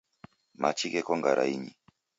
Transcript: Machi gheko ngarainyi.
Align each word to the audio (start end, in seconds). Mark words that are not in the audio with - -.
Machi 0.61 0.87
gheko 0.93 1.13
ngarainyi. 1.17 1.71